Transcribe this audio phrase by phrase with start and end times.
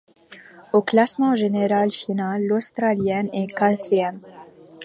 [0.73, 4.19] Au classement général final, l'Australienne est quatrième.